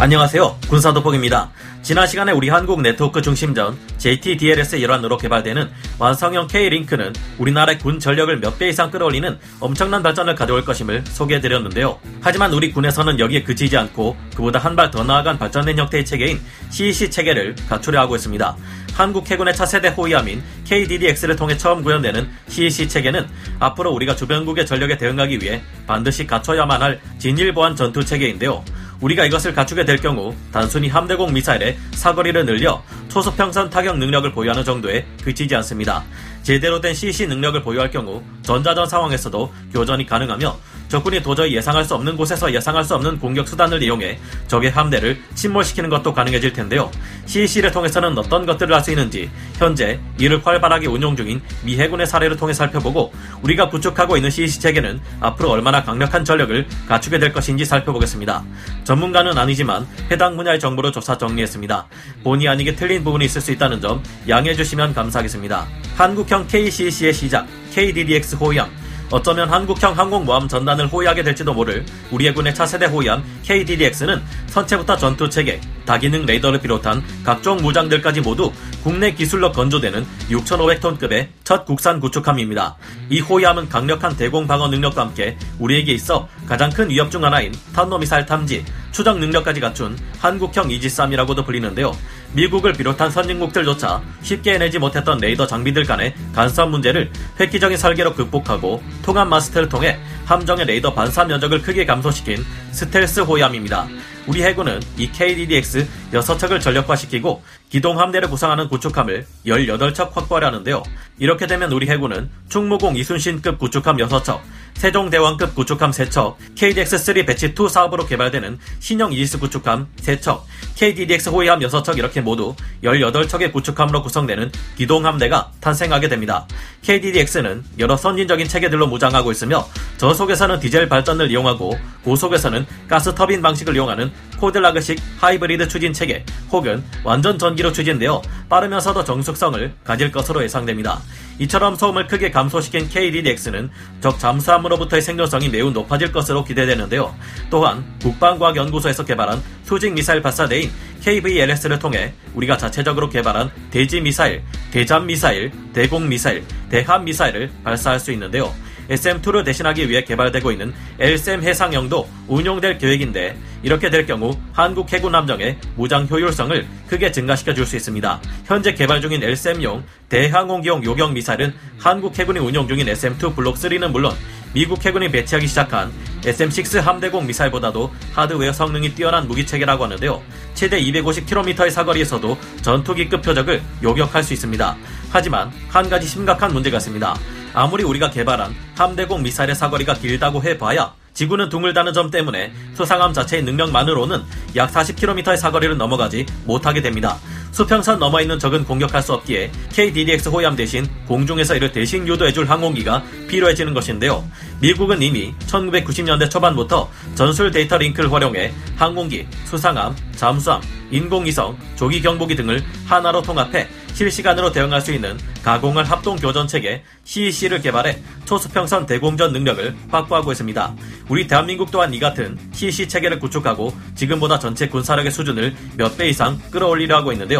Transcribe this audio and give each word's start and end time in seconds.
안녕하세요. 0.00 0.56
군사도폭입니다. 0.70 1.50
지난 1.82 2.06
시간에 2.06 2.32
우리 2.32 2.48
한국 2.48 2.80
네트워크 2.80 3.20
중심전 3.20 3.76
JTDLS의 3.98 4.80
일환으로 4.80 5.18
개발되는 5.18 5.68
완성형 5.98 6.46
K-링크는 6.46 7.12
우리나라의 7.38 7.78
군 7.78 8.00
전력을 8.00 8.34
몇 8.40 8.56
배 8.58 8.70
이상 8.70 8.90
끌어올리는 8.90 9.38
엄청난 9.60 10.02
발전을 10.02 10.34
가져올 10.36 10.64
것임을 10.64 11.04
소개해드렸는데요. 11.04 11.98
하지만 12.22 12.54
우리 12.54 12.72
군에서는 12.72 13.18
여기에 13.18 13.42
그치지 13.42 13.76
않고 13.76 14.16
그보다 14.34 14.58
한 14.58 14.74
발 14.74 14.90
더 14.90 15.04
나아간 15.04 15.38
발전된 15.38 15.78
형태의 15.78 16.06
체계인 16.06 16.40
CEC 16.70 17.10
체계를 17.10 17.54
갖추려 17.68 18.00
하고 18.00 18.16
있습니다. 18.16 18.56
한국 18.94 19.30
해군의 19.30 19.54
차세대 19.54 19.88
호위함인 19.88 20.42
KDDX를 20.64 21.36
통해 21.36 21.58
처음 21.58 21.82
구현되는 21.82 22.26
CEC 22.48 22.88
체계는 22.88 23.28
앞으로 23.58 23.92
우리가 23.92 24.16
주변국의 24.16 24.64
전력에 24.64 24.96
대응하기 24.96 25.40
위해 25.42 25.60
반드시 25.86 26.26
갖춰야만 26.26 26.80
할 26.80 27.00
진일보한 27.18 27.76
전투 27.76 28.02
체계인데요. 28.02 28.64
우리가 29.00 29.24
이것을 29.24 29.54
갖추게 29.54 29.84
될 29.84 29.96
경우 29.96 30.34
단순히 30.52 30.88
함대공 30.88 31.32
미사일의 31.32 31.76
사거리를 31.92 32.44
늘려 32.44 32.82
초소평선 33.08 33.70
타격 33.70 33.98
능력을 33.98 34.30
보유하는 34.32 34.64
정도에 34.64 35.06
그치지 35.24 35.54
않습니다. 35.56 36.04
제대로 36.42 36.80
된 36.80 36.94
CC 36.94 37.26
능력을 37.26 37.62
보유할 37.62 37.90
경우 37.90 38.22
전자전 38.42 38.86
상황에서도 38.86 39.52
교전이 39.72 40.06
가능하며 40.06 40.56
적군이 40.90 41.22
도저히 41.22 41.54
예상할 41.54 41.84
수 41.84 41.94
없는 41.94 42.16
곳에서 42.16 42.52
예상할 42.52 42.84
수 42.84 42.96
없는 42.96 43.20
공격 43.20 43.48
수단을 43.48 43.82
이용해 43.82 44.18
적의 44.48 44.70
함대를 44.72 45.18
침몰시키는 45.34 45.88
것도 45.88 46.12
가능해질 46.12 46.52
텐데요. 46.52 46.90
CEC를 47.26 47.70
통해서는 47.70 48.18
어떤 48.18 48.44
것들을 48.44 48.74
할 48.74 48.80
수 48.80 48.90
있는지 48.90 49.30
현재 49.58 50.00
이를 50.18 50.40
활발하게 50.44 50.86
운용 50.86 51.14
중인 51.14 51.42
미 51.62 51.78
해군의 51.78 52.06
사례를 52.06 52.38
통해 52.38 52.54
살펴보고 52.54 53.12
우리가 53.42 53.68
구축하고 53.68 54.16
있는 54.16 54.30
CEC 54.30 54.58
체계는 54.58 54.98
앞으로 55.20 55.50
얼마나 55.50 55.84
강력한 55.84 56.24
전력을 56.24 56.66
갖추게 56.88 57.18
될 57.18 57.32
것인지 57.32 57.66
살펴보겠습니다. 57.66 58.42
전문가는 58.84 59.36
아니지만 59.36 59.86
해당 60.10 60.36
분야의 60.36 60.58
정보를 60.58 60.92
조사 60.92 61.18
정리했습니다. 61.18 61.86
본의 62.24 62.48
아니게 62.48 62.74
틀린 62.74 63.04
부분이 63.04 63.26
있을 63.26 63.40
수 63.42 63.52
있다는 63.52 63.80
점 63.82 64.02
양해해 64.28 64.54
주시면 64.54 64.94
감사하겠습니다. 64.94 65.66
한국형 65.96 66.46
KCC의 66.48 67.12
시작, 67.12 67.46
KDDX 67.72 68.36
호위함, 68.36 68.70
어쩌면 69.10 69.48
한국형 69.50 69.98
항공모함 69.98 70.46
전단을 70.48 70.86
호위하게 70.86 71.22
될지도 71.22 71.52
모를 71.52 71.84
우리 72.10 72.28
해 72.28 72.32
군의 72.32 72.54
차세대 72.54 72.86
호위함 72.86 73.24
KDDX는 73.42 74.22
선체부터 74.46 74.96
전투체계, 74.96 75.60
다기능 75.84 76.26
레이더를 76.26 76.60
비롯한 76.60 77.02
각종 77.24 77.56
무장들까지 77.58 78.20
모두 78.20 78.52
국내 78.84 79.12
기술로 79.12 79.50
건조되는 79.50 80.06
6,500톤급의 80.30 81.28
첫 81.42 81.64
국산 81.64 81.98
구축함입니다. 81.98 82.76
이 83.08 83.20
호위함은 83.20 83.68
강력한 83.68 84.16
대공 84.16 84.46
방어 84.46 84.68
능력과 84.68 85.02
함께 85.02 85.36
우리에게 85.58 85.92
있어 85.92 86.28
가장 86.46 86.70
큰 86.70 86.88
위협 86.88 87.10
중 87.10 87.24
하나인 87.24 87.52
탄도미사일 87.74 88.26
탐지, 88.26 88.64
추적 88.92 89.18
능력까지 89.18 89.60
갖춘 89.60 89.98
한국형 90.20 90.70
이지스함이라고도 90.70 91.44
불리는데요. 91.44 91.92
미국을 92.32 92.72
비롯한 92.72 93.10
선진국들조차 93.10 94.02
쉽게 94.22 94.54
해내지 94.54 94.78
못했던 94.78 95.18
레이더 95.18 95.46
장비들 95.46 95.84
간의 95.84 96.14
간섭 96.32 96.70
문제를 96.70 97.10
획기적인 97.38 97.76
설계로 97.76 98.14
극복하고 98.14 98.82
통합 99.02 99.28
마스트를 99.28 99.68
통해 99.68 99.98
함정의 100.26 100.64
레이더 100.66 100.94
반사 100.94 101.24
면적을 101.24 101.62
크게 101.62 101.84
감소시킨 101.84 102.44
스텔스 102.70 103.20
호위함입니다. 103.20 103.88
우리 104.26 104.44
해군은 104.44 104.80
이 104.96 105.10
KDDX 105.10 105.88
6척을 106.12 106.60
전력화시키고 106.60 107.42
기동 107.68 107.98
함대를 107.98 108.28
구성하는 108.28 108.68
구축함을 108.68 109.26
18척 109.46 110.12
확보하려는데요. 110.12 110.82
이렇게 111.18 111.46
되면 111.46 111.72
우리 111.72 111.88
해군은 111.88 112.30
충무공 112.48 112.96
이순신급 112.96 113.58
구축함 113.58 113.96
6척, 113.96 114.40
세종대왕급 114.80 115.54
구축함 115.54 115.90
3척, 115.90 116.36
KDX-3 116.54 117.26
배치2 117.26 117.68
사업으로 117.68 118.06
개발되는 118.06 118.58
신형 118.78 119.12
이지스 119.12 119.38
구축함 119.38 119.88
3척, 120.00 120.40
KDDX 120.74 121.28
호위함 121.28 121.60
6척 121.60 121.98
이렇게 121.98 122.22
모두 122.22 122.54
18척의 122.82 123.52
구축함으로 123.52 124.02
구성되는 124.02 124.50
기동함대가 124.78 125.52
탄생하게 125.60 126.08
됩니다. 126.08 126.46
KDDX는 126.80 127.62
여러 127.78 127.94
선진적인 127.94 128.48
체계들로 128.48 128.86
무장하고 128.86 129.30
있으며 129.32 129.68
저속에서는 129.98 130.58
디젤 130.60 130.88
발전을 130.88 131.30
이용하고 131.30 131.78
고속에서는 132.02 132.64
가스 132.88 133.14
터빈 133.14 133.42
방식을 133.42 133.76
이용하는 133.76 134.10
코들라그식 134.38 134.98
하이브리드 135.18 135.68
추진 135.68 135.92
체계 135.92 136.24
혹은 136.50 136.82
완전 137.04 137.38
전기로 137.38 137.70
추진되어 137.72 138.22
빠르면서도 138.48 139.04
정숙성을 139.04 139.74
가질 139.84 140.10
것으로 140.10 140.42
예상됩니다. 140.42 141.02
이처럼 141.40 141.74
소음을 141.74 142.06
크게 142.06 142.30
감소시킨 142.30 142.88
KDDX는 142.88 143.70
적 144.00 144.18
잠수함으로부터의 144.18 145.02
생존성이 145.02 145.48
매우 145.48 145.70
높아질 145.70 146.12
것으로 146.12 146.44
기대되는데요. 146.44 147.14
또한 147.48 147.84
국방과학연구소에서 148.02 149.04
개발한 149.04 149.42
수직 149.64 149.94
미사일 149.94 150.20
발사대인 150.20 150.70
KVLS를 151.02 151.78
통해 151.78 152.12
우리가 152.34 152.58
자체적으로 152.58 153.08
개발한 153.08 153.50
대지 153.70 154.00
미사일, 154.00 154.42
대잠 154.70 155.06
미사일, 155.06 155.50
대공 155.72 156.08
미사일, 156.08 156.44
대함 156.68 157.04
미사일을 157.04 157.50
발사할 157.64 157.98
수 157.98 158.12
있는데요. 158.12 158.54
SM2를 158.90 159.44
대신하기 159.44 159.88
위해 159.88 160.04
개발되고 160.04 160.50
있는 160.50 160.74
LSM 160.98 161.42
해상형도 161.42 162.08
운용될 162.28 162.78
계획인데 162.78 163.36
이렇게 163.62 163.90
될 163.90 164.06
경우 164.06 164.36
한국 164.52 164.92
해군 164.92 165.14
함정의 165.14 165.58
무장 165.76 166.06
효율성을 166.10 166.66
크게 166.88 167.12
증가시켜 167.12 167.54
줄 167.54 167.66
수 167.70 167.76
있습니다. 167.76 168.20
현재 168.46 168.74
개발 168.74 169.00
중인 169.00 169.22
LSM용 169.22 169.84
대항공기용 170.08 170.82
요격 170.84 171.12
미사일은 171.12 171.54
한국 171.78 172.18
해군이 172.18 172.40
운용 172.40 172.66
중인 172.66 172.86
SM2 172.86 173.36
블록 173.36 173.56
3는 173.56 173.92
물론 173.92 174.12
미국 174.52 174.84
해군이 174.84 175.08
배치하기 175.10 175.46
시작한 175.46 175.92
SM6 176.22 176.80
함대공 176.80 177.26
미사일보다도 177.26 177.92
하드웨어 178.12 178.52
성능이 178.52 178.94
뛰어난 178.96 179.28
무기체계라고 179.28 179.84
하는데요. 179.84 180.20
최대 180.54 180.80
250km의 180.80 181.70
사거리에서도 181.70 182.36
전투기급 182.62 183.22
표적을 183.22 183.62
요격할 183.82 184.24
수 184.24 184.32
있습니다. 184.32 184.76
하지만 185.10 185.52
한 185.68 185.88
가지 185.88 186.08
심각한 186.08 186.52
문제가 186.52 186.78
있습니다. 186.78 187.14
아무리 187.52 187.82
우리가 187.84 188.10
개발한 188.10 188.54
함대공 188.76 189.22
미사일의 189.22 189.54
사거리가 189.54 189.94
길다고 189.94 190.42
해봐야 190.42 190.92
지구는 191.14 191.48
둥글다는 191.48 191.92
점 191.92 192.10
때문에 192.10 192.52
수상함 192.74 193.12
자체의 193.12 193.42
능력만으로는 193.42 194.22
약 194.56 194.70
40km의 194.70 195.36
사거리를 195.36 195.76
넘어가지 195.76 196.24
못하게 196.44 196.80
됩니다. 196.80 197.18
수평선 197.52 197.98
넘어 197.98 198.20
있는 198.20 198.38
적은 198.38 198.64
공격할 198.64 199.02
수 199.02 199.12
없기에 199.14 199.50
KDDX 199.72 200.28
호위함 200.28 200.56
대신 200.56 200.86
공중에서 201.06 201.56
이를 201.56 201.72
대신 201.72 202.06
유도해줄 202.06 202.48
항공기가 202.48 203.02
필요해지는 203.28 203.74
것인데요. 203.74 204.24
미국은 204.60 205.02
이미 205.02 205.34
1990년대 205.46 206.30
초반부터 206.30 206.90
전술 207.14 207.50
데이터 207.50 207.76
링크를 207.76 208.12
활용해 208.12 208.52
항공기, 208.76 209.26
수상함, 209.44 209.94
잠수함, 210.16 210.60
인공위성, 210.90 211.56
조기 211.76 212.00
경보기 212.02 212.36
등을 212.36 212.62
하나로 212.86 213.22
통합해 213.22 213.68
실시간으로 213.94 214.52
대응할 214.52 214.80
수 214.80 214.92
있는 214.92 215.18
가공을 215.42 215.84
합동 215.84 216.16
교전 216.16 216.46
체계 216.46 216.82
CEC를 217.04 217.60
개발해 217.60 217.98
초수평선 218.24 218.86
대공전 218.86 219.32
능력을 219.32 219.74
확보하고 219.90 220.32
있습니다. 220.32 220.74
우리 221.08 221.26
대한민국 221.26 221.70
또한 221.70 221.92
이 221.92 221.98
같은 221.98 222.38
CEC 222.52 222.88
체계를 222.88 223.18
구축하고 223.18 223.74
지금보다 223.94 224.38
전체 224.38 224.68
군사력의 224.68 225.10
수준을 225.10 225.54
몇 225.76 225.96
배 225.96 226.08
이상 226.08 226.38
끌어올리려 226.50 226.96
하고 226.96 227.12
있는데요. 227.12 227.39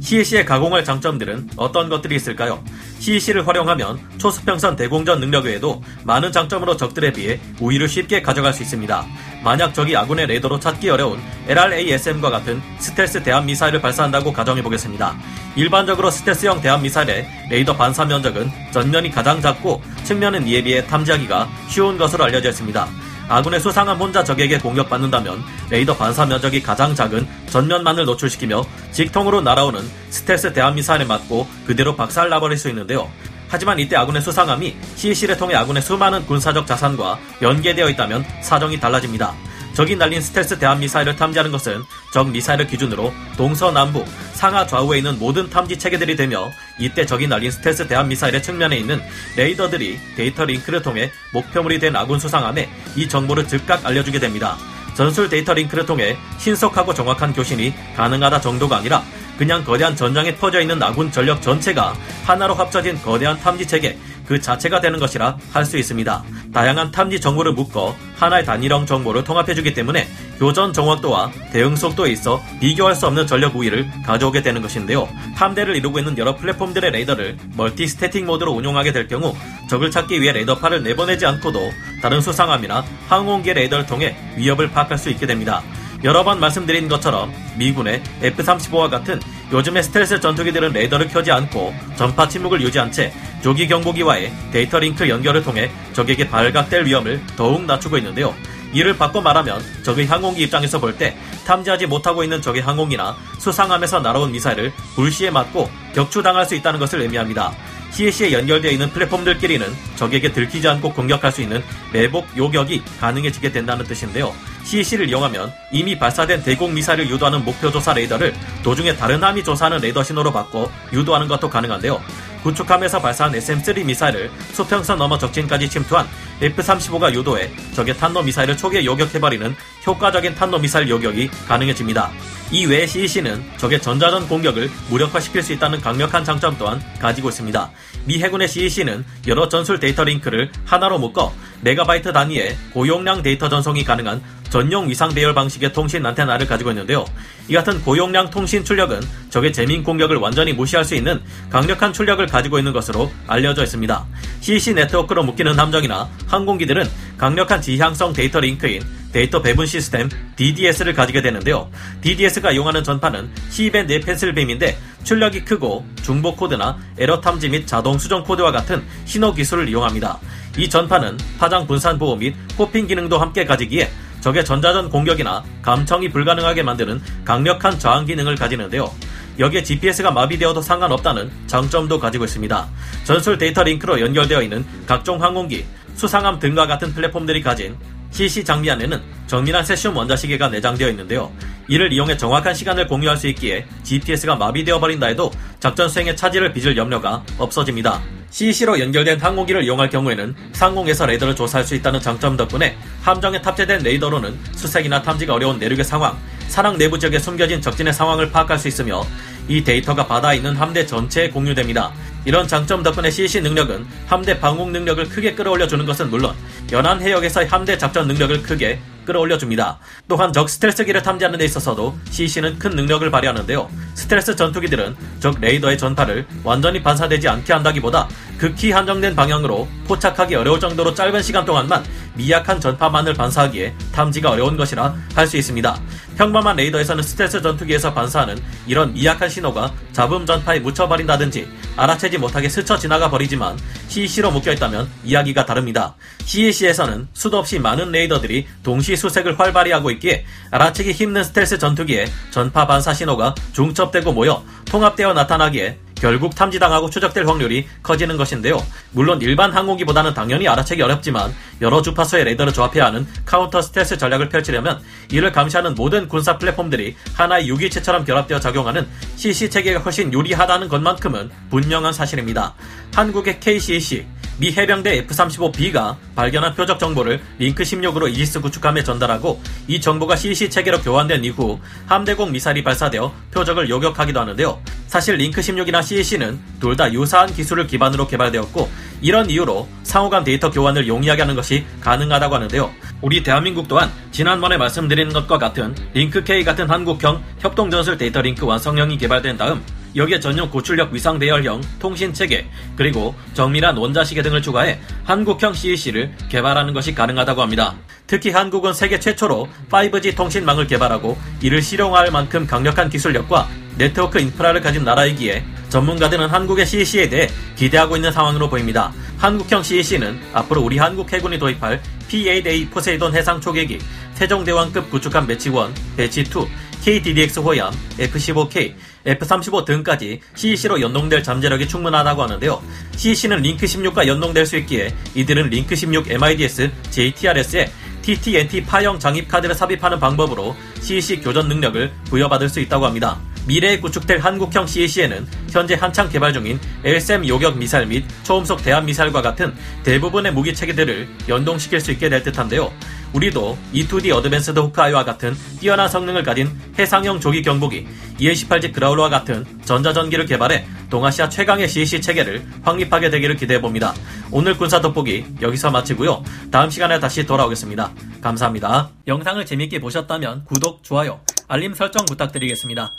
CEC의 0.00 0.44
가공할 0.44 0.84
장점들은 0.84 1.50
어떤 1.56 1.88
것들이 1.88 2.16
있을까요? 2.16 2.62
CEC를 3.00 3.46
활용하면 3.46 3.98
초수평선 4.18 4.76
대공전 4.76 5.20
능력 5.20 5.44
외에도 5.44 5.82
많은 6.04 6.32
장점으로 6.32 6.76
적들에 6.76 7.12
비해 7.12 7.40
우위를 7.60 7.88
쉽게 7.88 8.22
가져갈 8.22 8.52
수 8.52 8.62
있습니다. 8.62 9.04
만약 9.42 9.74
적이 9.74 9.96
아군의 9.96 10.26
레이더로 10.26 10.60
찾기 10.60 10.88
어려운 10.90 11.20
LRASM과 11.48 12.30
같은 12.30 12.60
스텔스 12.78 13.22
대함 13.22 13.46
미사일을 13.46 13.80
발사한다고 13.80 14.32
가정해 14.32 14.62
보겠습니다. 14.62 15.16
일반적으로 15.56 16.10
스텔스형 16.10 16.60
대함 16.60 16.82
미사일의 16.82 17.26
레이더 17.50 17.76
반사 17.76 18.04
면적은 18.04 18.50
전면이 18.72 19.10
가장 19.10 19.40
작고 19.40 19.82
측면은 20.04 20.46
이에 20.46 20.62
비해 20.62 20.86
탐지하기가 20.86 21.48
쉬운 21.68 21.98
것으로 21.98 22.24
알려져 22.24 22.50
있습니다. 22.50 23.05
아군의 23.28 23.60
수상함 23.60 23.98
혼자 23.98 24.22
적에게 24.22 24.58
공격받는다면 24.58 25.42
레이더 25.70 25.96
반사 25.96 26.26
면적이 26.26 26.62
가장 26.62 26.94
작은 26.94 27.26
전면만을 27.50 28.04
노출시키며 28.04 28.64
직통으로 28.92 29.40
날아오는 29.40 29.80
스텔스 30.10 30.52
대함 30.52 30.76
미사일에 30.76 31.04
맞고 31.04 31.48
그대로 31.66 31.96
박살나버릴 31.96 32.56
수 32.56 32.68
있는데요. 32.68 33.10
하지만 33.48 33.78
이때 33.78 33.96
아군의 33.96 34.22
수상함이 34.22 34.76
CEC를 34.96 35.36
통해 35.36 35.54
아군의 35.54 35.82
수많은 35.82 36.26
군사적 36.26 36.66
자산과 36.66 37.18
연계되어 37.42 37.88
있다면 37.90 38.24
사정이 38.42 38.78
달라집니다. 38.80 39.34
적이 39.76 39.94
날린 39.96 40.22
스텔스 40.22 40.58
대함 40.58 40.80
미사일을 40.80 41.16
탐지하는 41.16 41.52
것은 41.52 41.82
적 42.10 42.30
미사일을 42.30 42.66
기준으로 42.66 43.12
동서남북, 43.36 44.06
상하 44.32 44.66
좌우에 44.66 44.96
있는 44.96 45.18
모든 45.18 45.50
탐지 45.50 45.78
체계들이 45.78 46.16
되며 46.16 46.50
이때 46.78 47.04
적이 47.04 47.26
날린 47.26 47.50
스텔스 47.50 47.86
대함 47.86 48.08
미사일의 48.08 48.42
측면에 48.42 48.78
있는 48.78 49.02
레이더들이 49.36 50.00
데이터 50.16 50.46
링크를 50.46 50.80
통해 50.80 51.12
목표물이 51.34 51.78
된 51.78 51.94
아군 51.94 52.18
수상함에 52.18 52.70
이 52.96 53.06
정보를 53.06 53.46
즉각 53.46 53.84
알려주게 53.84 54.18
됩니다. 54.18 54.56
전술 54.94 55.28
데이터 55.28 55.52
링크를 55.52 55.84
통해 55.84 56.16
신속하고 56.38 56.94
정확한 56.94 57.34
교신이 57.34 57.74
가능하다 57.96 58.40
정도가 58.40 58.78
아니라 58.78 59.02
그냥 59.36 59.62
거대한 59.62 59.94
전장에 59.94 60.36
퍼져 60.36 60.62
있는 60.62 60.82
아군 60.82 61.12
전력 61.12 61.42
전체가 61.42 61.94
하나로 62.24 62.54
합쳐진 62.54 63.02
거대한 63.02 63.38
탐지 63.40 63.66
체계 63.66 63.98
그 64.26 64.40
자체가 64.40 64.80
되는 64.80 64.98
것이라 64.98 65.36
할 65.52 65.66
수 65.66 65.76
있습니다. 65.76 66.24
다양한 66.56 66.90
탐지 66.90 67.20
정보를 67.20 67.52
묶어 67.52 67.94
하나의 68.16 68.46
단일형 68.46 68.86
정보를 68.86 69.24
통합해주기 69.24 69.74
때문에 69.74 70.08
교전 70.38 70.72
정확도와 70.72 71.30
대응 71.52 71.76
속도에 71.76 72.10
있어 72.12 72.42
비교할 72.60 72.94
수 72.94 73.06
없는 73.06 73.26
전력 73.26 73.54
우위를 73.56 73.86
가져오게 74.06 74.40
되는 74.40 74.62
것인데요. 74.62 75.06
함대를 75.34 75.76
이루고 75.76 75.98
있는 75.98 76.16
여러 76.16 76.34
플랫폼들의 76.34 76.92
레이더를 76.92 77.36
multi 77.58 77.86
static 77.86 78.24
모드로 78.24 78.52
운용하게 78.52 78.92
될 78.92 79.06
경우 79.06 79.36
적을 79.68 79.90
찾기 79.90 80.22
위해 80.22 80.32
레이더파를 80.32 80.82
내보내지 80.82 81.26
않고도 81.26 81.60
다른 82.00 82.22
수상함이나 82.22 82.86
항공기 83.06 83.52
레이더를 83.52 83.84
통해 83.84 84.16
위협을 84.38 84.70
파악할 84.70 84.96
수 84.96 85.10
있게 85.10 85.26
됩니다. 85.26 85.62
여러 86.04 86.24
번 86.24 86.40
말씀드린 86.40 86.88
것처럼 86.88 87.34
미군의 87.58 88.02
F-35와 88.22 88.88
같은 88.88 89.20
요즘의 89.52 89.82
스텔스 89.84 90.20
전투기들은 90.20 90.72
레이더를 90.72 91.08
켜지 91.08 91.30
않고 91.30 91.74
전파 91.96 92.28
침묵을 92.28 92.60
유지한 92.62 92.90
채 92.90 93.12
조기 93.42 93.68
경보기와의 93.68 94.32
데이터 94.52 94.78
링크 94.78 95.08
연결을 95.08 95.42
통해 95.44 95.70
적에게 95.92 96.28
발각될 96.28 96.84
위험을 96.86 97.20
더욱 97.36 97.64
낮추고 97.64 97.96
있는데요. 97.98 98.34
이를 98.72 98.96
바꿔 98.96 99.20
말하면 99.22 99.62
적의 99.84 100.06
항공기 100.06 100.42
입장에서 100.42 100.80
볼 100.80 100.96
때 100.98 101.16
탐지하지 101.46 101.86
못하고 101.86 102.24
있는 102.24 102.42
적의 102.42 102.62
항공기나 102.62 103.16
수상함에서 103.38 104.00
날아온 104.00 104.32
미사일을 104.32 104.72
불시에 104.96 105.30
맞고 105.30 105.70
격추당할 105.94 106.44
수 106.44 106.56
있다는 106.56 106.80
것을 106.80 107.00
의미합니다. 107.02 107.52
CAC에 107.92 108.32
연결되어 108.32 108.72
있는 108.72 108.90
플랫폼들끼리는 108.90 109.66
적에게 109.94 110.32
들키지 110.32 110.66
않고 110.68 110.92
공격할 110.92 111.30
수 111.30 111.40
있는 111.42 111.62
매복 111.92 112.26
요격이 112.36 112.82
가능해지게 113.00 113.52
된다는 113.52 113.84
뜻인데요. 113.84 114.34
CAC를 114.66 115.08
이용하면 115.08 115.52
이미 115.70 115.96
발사된 115.96 116.42
대공 116.42 116.74
미사일을 116.74 117.08
유도하는 117.08 117.44
목표 117.44 117.70
조사 117.70 117.92
레이더를 117.94 118.34
도중에 118.64 118.96
다른 118.96 119.22
함이 119.22 119.44
조사하는 119.44 119.78
레이더 119.78 120.02
신호로 120.02 120.32
바꿔 120.32 120.70
유도하는 120.92 121.28
것도 121.28 121.48
가능한데요. 121.48 122.02
구축함에서 122.42 123.00
발사한 123.00 123.32
SM-3 123.32 123.84
미사일을 123.84 124.30
수평선 124.52 124.98
넘어 124.98 125.18
적진까지 125.18 125.68
침투한 125.68 126.06
F-35가 126.40 127.12
유도해 127.12 127.50
적의 127.74 127.96
탄도 127.96 128.22
미사일을 128.22 128.56
초기에 128.56 128.84
요격해버리는 128.84 129.56
효과적인 129.86 130.34
탄도 130.34 130.58
미사일 130.58 130.88
요격이 130.88 131.30
가능해집니다. 131.48 132.10
이 132.52 132.64
외에 132.66 132.86
CEC는 132.86 133.42
적의 133.56 133.82
전자전 133.82 134.28
공격을 134.28 134.70
무력화시킬 134.90 135.42
수 135.42 135.52
있다는 135.54 135.80
강력한 135.80 136.24
장점 136.24 136.56
또한 136.58 136.80
가지고 137.00 137.30
있습니다. 137.30 137.70
미 138.04 138.22
해군의 138.22 138.46
CEC는 138.46 139.04
여러 139.26 139.48
전술 139.48 139.80
데이터 139.80 140.04
링크를 140.04 140.52
하나로 140.64 140.98
묶어 141.00 141.32
메가바이트 141.62 142.12
단위의 142.12 142.56
고용량 142.72 143.22
데이터 143.22 143.48
전송이 143.48 143.82
가능한 143.82 144.22
전용 144.50 144.88
위상 144.88 145.10
배열 145.10 145.34
방식의 145.34 145.72
통신 145.72 146.04
안테나를 146.04 146.46
가지고 146.46 146.70
있는데요. 146.70 147.04
이 147.48 147.54
같은 147.54 147.82
고용량 147.82 148.30
통신 148.30 148.64
출력은 148.64 149.00
적의 149.30 149.52
jamming 149.52 149.82
공격을 149.82 150.16
완전히 150.16 150.52
무시할 150.52 150.84
수 150.84 150.94
있는 150.94 151.20
강력한 151.50 151.92
출력을 151.92 152.24
가지고 152.26 152.58
있는 152.58 152.72
것으로 152.72 153.10
알려져 153.26 153.62
있습니다. 153.62 154.06
CEC 154.40 154.74
네트워크로 154.74 155.22
묶이는 155.24 155.58
함정이나 155.58 156.08
항공기들은 156.26 156.88
강력한 157.18 157.60
지향성 157.60 158.12
데이터 158.12 158.40
링크인 158.40 158.82
데이터 159.12 159.40
배분 159.40 159.66
시스템 159.66 160.10
DDS를 160.36 160.92
가지게 160.92 161.22
되는데요. 161.22 161.70
DDS가 162.02 162.52
이용하는 162.52 162.84
전파는 162.84 163.30
C밴드의 163.48 163.92
pencil 163.92 164.34
beam인데 164.34 164.76
출력이 165.04 165.44
크고 165.44 165.86
중복 166.02 166.34
코드나 166.34 166.76
에러 166.98 167.20
탐지 167.20 167.48
및 167.48 167.66
자동 167.66 167.98
수정 167.98 168.24
코드와 168.24 168.52
같은 168.52 168.84
신호 169.06 169.32
기술을 169.32 169.68
이용합니다. 169.68 170.18
이 170.58 170.68
전파는 170.68 171.16
파장 171.38 171.66
분산 171.66 171.98
보호 171.98 172.16
및 172.16 172.34
호핑 172.58 172.86
기능도 172.86 173.18
함께 173.18 173.44
가지기에 173.44 173.90
적의 174.26 174.44
전자전 174.44 174.90
공격이나 174.90 175.44
감청이 175.62 176.08
불가능하게 176.08 176.64
만드는 176.64 177.00
강력한 177.24 177.78
저항 177.78 178.06
기능을 178.06 178.34
가지는데요. 178.34 178.90
여기에 179.38 179.62
GPS가 179.62 180.10
마비되어도 180.10 180.60
상관없다는 180.62 181.30
장점도 181.46 182.00
가지고 182.00 182.24
있습니다. 182.24 182.66
전술 183.04 183.38
데이터 183.38 183.62
링크로 183.62 184.00
연결되어 184.00 184.42
있는 184.42 184.66
각종 184.84 185.22
항공기, 185.22 185.64
수상함 185.94 186.40
등과 186.40 186.66
같은 186.66 186.92
플랫폼들이 186.92 187.40
가진 187.40 187.76
CC 188.10 188.42
장비 188.42 188.68
안에는 188.68 189.00
정밀한 189.28 189.64
세슘 189.64 189.96
원자시계가 189.96 190.48
내장되어 190.48 190.88
있는데요. 190.88 191.30
이를 191.68 191.92
이용해 191.92 192.16
정확한 192.16 192.52
시간을 192.52 192.88
공유할 192.88 193.16
수 193.16 193.28
있기에 193.28 193.64
GPS가 193.84 194.34
마비되어 194.34 194.80
버린다 194.80 195.06
해도 195.06 195.30
작전 195.60 195.88
수행에 195.88 196.16
차질을 196.16 196.52
빚을 196.52 196.76
염려가 196.76 197.22
없어집니다. 197.38 198.02
CEC로 198.36 198.78
연결된 198.78 199.18
항공기를 199.18 199.64
이용할 199.64 199.88
경우에는 199.88 200.36
상공에서 200.52 201.06
레이더를 201.06 201.34
조사할 201.34 201.64
수 201.64 201.74
있다는 201.74 202.02
장점 202.02 202.36
덕분에 202.36 202.76
함정에 203.00 203.40
탑재된 203.40 203.82
레이더로는 203.82 204.38
수색이나 204.54 205.00
탐지가 205.00 205.32
어려운 205.32 205.58
내륙의 205.58 205.82
상황, 205.82 206.18
사랑 206.48 206.76
내부 206.76 206.98
지역에 206.98 207.18
숨겨진 207.18 207.62
적진의 207.62 207.94
상황을 207.94 208.30
파악할 208.30 208.58
수 208.58 208.68
있으며 208.68 209.02
이 209.48 209.64
데이터가 209.64 210.06
바다에 210.06 210.36
있는 210.36 210.54
함대 210.54 210.84
전체에 210.84 211.30
공유됩니다. 211.30 211.94
이런 212.26 212.46
장점 212.46 212.82
덕분에 212.82 213.10
CC 213.10 213.40
능력은 213.40 213.86
함대 214.06 214.38
방공 214.38 214.70
능력을 214.70 215.08
크게 215.08 215.34
끌어올려 215.34 215.66
주는 215.66 215.86
것은 215.86 216.10
물론 216.10 216.34
연안 216.70 217.00
해역에서의 217.00 217.48
함대 217.48 217.78
작전 217.78 218.06
능력을 218.06 218.42
크게 218.42 218.78
끌어올려줍니다. 219.06 219.78
또한 220.08 220.32
적 220.32 220.50
스텔스기를 220.50 221.02
탐지하는 221.02 221.38
데 221.38 221.46
있어서도 221.46 221.96
CC는 222.10 222.58
큰 222.58 222.72
능력을 222.72 223.10
발휘하는데요. 223.10 223.70
스텔스 223.94 224.36
전투기들은 224.36 224.94
적 225.20 225.40
레이더의 225.40 225.78
전파를 225.78 226.26
완전히 226.44 226.82
반사되지 226.82 227.28
않게 227.28 227.52
한다기보다 227.54 228.08
극히 228.36 228.70
한정된 228.72 229.16
방향으로 229.16 229.66
포착하기 229.86 230.34
어려울 230.34 230.60
정도로 230.60 230.92
짧은 230.92 231.22
시간 231.22 231.46
동안만 231.46 231.84
미약한 232.14 232.60
전파만을 232.60 233.14
반사하기에 233.14 233.74
탐지가 233.92 234.30
어려운 234.30 234.56
것이라 234.56 234.94
할 235.14 235.26
수 235.26 235.36
있습니다. 235.36 235.80
평범한 236.16 236.56
레이더에서는 236.56 237.02
스텔스 237.02 237.42
전투기에서 237.42 237.92
반사하는 237.92 238.38
이런 238.66 238.94
미약한 238.94 239.28
신호가 239.28 239.72
잡음 239.92 240.24
전파에 240.24 240.60
묻혀버린다든지 240.60 241.46
알아채지 241.76 242.18
못하게 242.18 242.48
스쳐 242.48 242.78
지나가 242.78 243.10
버리지만 243.10 243.58
CEC로 243.88 244.30
묶여있다면 244.30 244.88
이야기가 245.04 245.44
다릅니다. 245.44 245.94
CEC에서는 246.24 247.08
수도 247.12 247.38
없이 247.38 247.58
많은 247.58 247.92
레이더들이 247.92 248.46
동시 248.62 248.95
수색을 248.96 249.38
활발히 249.38 249.72
하고 249.72 249.90
있기에 249.90 250.24
알아채기 250.50 250.92
힘든 250.92 251.24
스텔스 251.24 251.58
전투기에 251.58 252.06
전파 252.30 252.66
반사 252.66 252.94
신호가 252.94 253.34
중첩되고 253.52 254.12
모여 254.12 254.42
통합되어 254.66 255.12
나타나기에 255.12 255.78
결국 255.96 256.34
탐지당하고 256.34 256.90
추적될 256.90 257.26
확률이 257.26 257.66
커지는 257.82 258.16
것인데요. 258.16 258.62
물론 258.92 259.20
일반 259.22 259.52
항공기보다는 259.52 260.14
당연히 260.14 260.46
알아채기 260.46 260.82
어렵지만 260.82 261.34
여러 261.62 261.82
주파수의 261.82 262.24
레이더를 262.24 262.52
조합해야 262.52 262.86
하는 262.86 263.06
counter 263.24 263.62
stealth 263.62 263.96
전략을 263.98 264.28
펼치려면 264.28 264.80
이를 265.10 265.32
감시하는 265.32 265.74
모든 265.74 266.06
군사 266.08 266.38
플랫폼들이 266.38 266.96
하나의 267.14 267.48
유기체처럼 267.48 268.04
결합되어 268.04 268.40
작용하는 268.40 268.86
CEC 269.16 269.50
체계가 269.50 269.80
훨씬 269.80 270.12
유리하다는 270.12 270.68
것만큼은 270.68 271.30
분명한 271.50 271.92
사실입니다. 271.92 272.54
한국의 272.94 273.40
K-CEC 273.40 274.06
미 274.38 274.52
해병대 274.52 274.98
F-35B가 274.98 275.96
발견한 276.14 276.54
표적 276.54 276.78
정보를 276.78 277.20
링크 277.38 277.62
16으로 277.62 278.10
이지스 278.10 278.40
구축함에 278.40 278.84
전달하고 278.84 279.40
이 279.66 279.80
정보가 279.80 280.16
CEC 280.16 280.50
체계로 280.50 280.80
교환된 280.82 281.24
이후 281.24 281.58
함대공 281.86 282.32
미사일이 282.32 282.62
발사되어 282.62 283.12
표적을 283.32 283.70
요격하기도 283.70 284.20
하는데요. 284.20 284.60
사실 284.86 285.16
링크 285.16 285.40
16이나 285.40 285.82
CEC는 285.82 286.38
둘 286.60 286.76
다 286.76 286.92
유사한 286.92 287.32
기술을 287.32 287.66
기반으로 287.66 288.06
개발되었고 288.06 288.68
이런 289.00 289.30
이유로 289.30 289.66
상호간 289.82 290.24
데이터 290.24 290.50
교환을 290.50 290.86
용이하게 290.86 291.22
하는 291.22 291.34
것이 291.34 291.64
가능하다고 291.80 292.34
하는데요. 292.34 292.70
우리 293.00 293.22
대한민국 293.22 293.66
또한 293.66 293.90
지난번에 294.10 294.58
말씀드린 294.58 295.10
것과 295.10 295.38
같은 295.38 295.74
링크-K 295.94 296.44
같은 296.44 296.68
한국형 296.68 297.22
협동전술 297.38 297.96
데이터 297.96 298.20
링크 298.20 298.44
완성형이 298.44 298.98
개발된 298.98 299.38
다음 299.38 299.62
여기에 299.96 300.20
전용 300.20 300.50
고출력 300.50 300.92
위상 300.92 301.18
배열형 301.18 301.62
통신 301.78 302.12
체계 302.12 302.46
그리고 302.76 303.14
정밀한 303.32 303.76
원자시계 303.76 304.22
등을 304.22 304.42
추가해 304.42 304.78
한국형 305.04 305.54
CEC를 305.54 306.12
개발하는 306.28 306.74
것이 306.74 306.94
가능하다고 306.94 307.40
합니다. 307.40 307.74
특히 308.06 308.30
한국은 308.30 308.74
세계 308.74 309.00
최초로 309.00 309.48
5G 309.70 310.14
통신망을 310.14 310.66
개발하고 310.66 311.16
이를 311.40 311.62
실용화할 311.62 312.10
만큼 312.10 312.46
강력한 312.46 312.90
기술력과 312.90 313.48
네트워크 313.78 314.18
인프라를 314.20 314.60
가진 314.60 314.84
나라이기에 314.84 315.44
전문가들은 315.70 316.28
한국의 316.28 316.66
CEC에 316.66 317.08
대해 317.08 317.28
기대하고 317.56 317.96
있는 317.96 318.12
상황으로 318.12 318.48
보입니다. 318.48 318.92
한국형 319.18 319.62
CEC는 319.62 320.20
앞으로 320.32 320.62
우리 320.62 320.78
한국 320.78 321.12
해군이 321.12 321.38
도입할 321.38 321.82
PAA 322.08 322.66
포세이돈 322.70 323.14
해상 323.14 323.40
초계기, 323.40 323.78
세종대왕급 324.16 324.90
구축함 324.90 325.26
배치1, 325.26 325.72
배치2, 325.96 326.48
KDDX 326.82 327.40
호얌, 327.40 327.70
F-15K, 327.98 328.74
F-35 329.04 329.64
등까지 329.64 330.20
CEC로 330.34 330.80
연동될 330.80 331.22
잠재력이 331.22 331.68
충분하다고 331.68 332.22
하는데요. 332.22 332.62
CEC는 332.96 333.42
Link 333.42 333.66
16과 333.66 334.06
연동될 334.06 334.46
수 334.46 334.56
있기에 334.56 334.94
이들은 335.14 335.50
링크 335.50 335.76
16 335.76 336.10
MIDS 336.10 336.70
JTRS에 336.90 337.70
TTNT 338.02 338.64
파형 338.64 338.98
장입 338.98 339.28
카드를 339.28 339.54
삽입하는 339.54 339.98
방법으로 339.98 340.56
CEC 340.80 341.20
교전 341.20 341.48
능력을 341.48 341.92
부여받을 342.04 342.48
수 342.48 342.60
있다고 342.60 342.86
합니다. 342.86 343.18
미래에 343.46 343.78
구축될 343.78 344.18
한국형 344.18 344.66
CEC에는 344.66 345.26
현재 345.50 345.74
한창 345.74 346.08
개발 346.08 346.32
중인 346.32 346.58
L-SAM 346.84 347.26
요격 347.28 347.58
미사일 347.58 347.86
및 347.86 348.04
초음속 348.24 348.62
대함 348.62 348.86
미사일과 348.86 349.22
같은 349.22 349.54
대부분의 349.84 350.32
무기 350.32 350.52
체계들을 350.54 351.08
연동시킬 351.28 351.80
수 351.80 351.92
있게 351.92 352.08
될 352.08 352.22
듯한데요. 352.22 352.72
우리도 353.16 353.56
E2D 353.72 354.10
Advanced 354.14 354.58
Hawkeye와 354.58 355.04
같은 355.04 355.34
뛰어난 355.58 355.88
성능을 355.88 356.22
가진 356.22 356.50
해상형 356.78 357.18
조기 357.18 357.40
경보기, 357.40 357.86
EA18G 358.18 358.74
그라울러와 358.74 359.08
같은 359.08 359.46
전자전기를 359.64 360.26
개발해 360.26 360.66
동아시아 360.90 361.28
최강의 361.28 361.66
CC 361.66 362.02
체계를 362.02 362.46
확립하게 362.62 363.08
되기를 363.08 363.36
기대해봅니다. 363.36 363.94
오늘 364.30 364.56
군사 364.58 364.82
돋보기 364.82 365.24
여기서 365.40 365.70
마치고요. 365.70 366.22
다음 366.50 366.68
시간에 366.68 367.00
다시 367.00 367.24
돌아오겠습니다. 367.24 367.90
감사합니다. 368.20 368.90
영상을 369.06 369.44
재밌게 369.46 369.80
보셨다면 369.80 370.44
구독, 370.44 370.84
좋아요, 370.84 371.20
알림 371.48 371.72
설정 371.72 372.04
부탁드리겠습니다. 372.04 372.92